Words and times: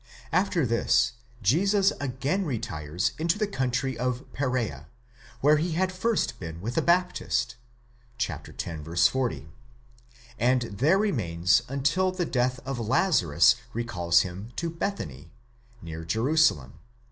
After 0.31 0.65
this 0.65 1.11
Jesus 1.43 1.93
again 1.99 2.43
retires 2.43 3.11
into 3.19 3.37
the 3.37 3.45
country 3.45 3.95
of 3.95 4.23
Perea, 4.33 4.87
where 5.41 5.57
he 5.57 5.73
had 5.73 5.91
first 5.91 6.39
been 6.39 6.59
with 6.59 6.73
the 6.73 6.81
Baptist 6.81 7.55
(x. 8.19 9.07
40), 9.07 9.47
and 10.39 10.61
there 10.63 10.97
remains 10.97 11.61
until 11.69 12.11
the 12.11 12.25
death 12.25 12.59
of 12.65 12.79
Lazarus 12.79 13.55
recalls 13.73 14.21
him 14.21 14.51
to 14.55 14.71
Bethany, 14.71 15.29
near 15.83 16.03
Jerusalem 16.03 16.79
(xi. 16.79 16.79